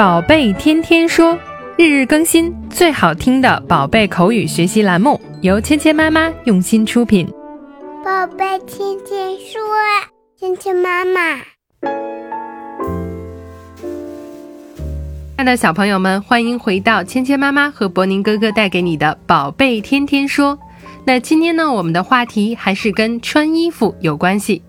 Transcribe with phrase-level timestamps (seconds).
[0.00, 1.38] 宝贝天天说，
[1.76, 7.28] 日日更新，最好听的宝贝口语学习栏目，由芊芊妈妈用心出品。
[8.02, 9.60] 宝贝天天说，
[10.38, 11.36] 芊芊妈妈。
[15.36, 20.58] 亲爱的小朋友们，欢迎回到芊芊妈妈和博宁哥哥带给你的宝贝天天说。
[21.04, 24.62] 那今天呢，我们的话题还是跟穿衣服有关系。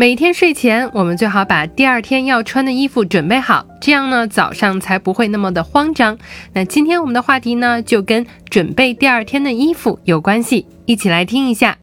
[0.00, 6.18] 每天睡前，我们最好把第二天要穿的衣服准备好，这样呢，早上才不会那么的慌张。
[6.52, 11.78] 那今天我们的话题呢，就跟准备第二天的衣服有关系，一起来听一下。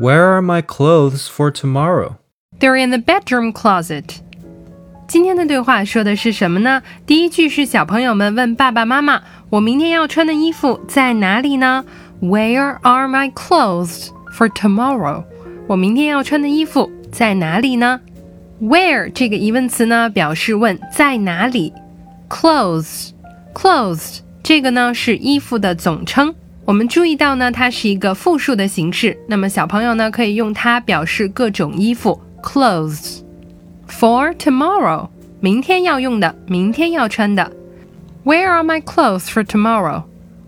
[0.00, 2.12] Where are my clothes for tomorrow?
[2.58, 4.04] They're in the bedroom closet.
[5.06, 6.82] 今天的对话说的是什么呢？
[7.04, 11.84] 第一句是小朋友们问爸爸妈妈：“我明天要穿的衣服在哪里呢？”
[12.22, 15.24] Where are my clothes for tomorrow?
[15.73, 17.99] 我明天要穿的衣服在哪里呢
[18.61, 21.73] ？Where 这个疑问词呢，表示问在哪里。
[22.29, 26.35] Clothes，clothes 这个呢是衣服的总称。
[26.65, 29.17] 我们注意到呢，它是一个复数的形式。
[29.27, 32.21] 那么小朋友呢，可以用它表示各种衣服。
[32.43, 33.21] Clothes
[33.89, 35.07] for tomorrow，
[35.39, 37.51] 明天要用的，明天要穿的。
[38.23, 40.03] Where are my clothes for tomorrow？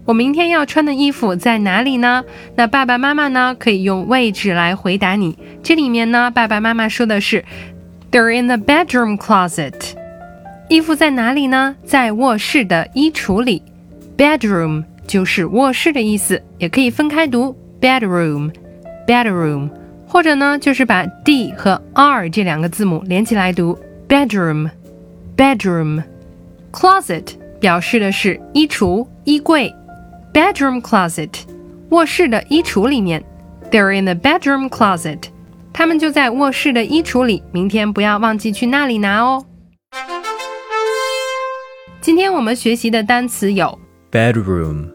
[0.06, 2.23] 我明天要穿的衣服在哪里呢？
[2.56, 3.56] 那爸爸妈妈呢？
[3.59, 5.36] 可以用位置来回答你。
[5.64, 7.44] 这里面呢，爸爸妈妈说的是
[8.12, 9.73] ，They're in the bedroom closet。
[10.70, 11.75] 衣服在哪里呢？
[11.84, 13.64] 在卧室的衣橱里。
[14.16, 19.69] Bedroom 就是卧室的意思，也可以分开读，bedroom，bedroom，
[20.08, 26.03] 或者呢，就是把 d 和 r 这两个字母连起来读，bedroom，bedroom。
[26.72, 27.25] Closet
[27.59, 29.73] 表示的是衣橱、衣柜。
[30.34, 31.43] bedroom closet，
[31.91, 33.25] 卧室的衣橱里面。
[33.70, 35.25] They're in the bedroom closet，
[35.73, 37.45] 他们就在卧室的衣橱里。
[37.53, 39.47] 明天不要忘记去那里拿哦。
[42.01, 43.78] 今天我们学习的单词有
[44.11, 44.91] bedroom，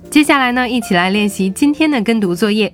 [0.10, 2.74] 接下来呢，一起来练习今天的跟读作业。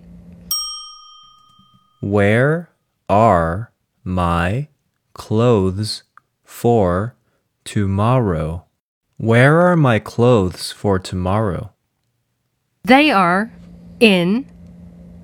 [2.01, 2.67] Where
[3.07, 3.69] are
[4.03, 4.67] my
[5.13, 6.01] clothes
[6.45, 7.11] for
[7.63, 8.61] tomorrow?
[9.17, 11.69] Where are my clothes for tomorrow?
[12.83, 13.49] They are
[13.99, 14.45] in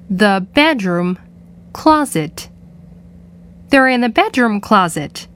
[0.09, 1.17] the bedroom
[1.73, 2.49] closet.
[3.69, 5.27] They're in the bedroom closet.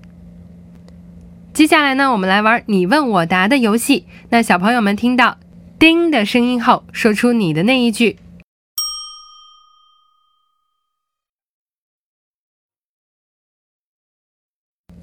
[1.54, 4.06] 接下来呢，我们来玩你问我答的游戏。
[4.30, 5.38] 那小朋友们听到“
[5.80, 8.20] 叮”的声音后，说出你的那一句。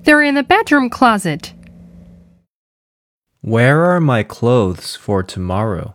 [0.04, 1.52] They're in the bedroom closet.
[3.40, 5.94] Where are my clothes for tomorrow?